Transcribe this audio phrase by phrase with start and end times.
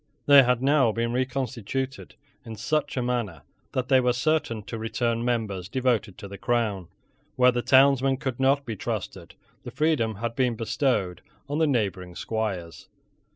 [0.25, 5.23] They had now been reconstituted in such a manner that they were certain to return
[5.23, 6.87] members devoted to the crown.
[7.35, 12.15] Where the townsmen could not be trusted, the freedom had been bestowed on the neighbouring
[12.15, 12.87] squires.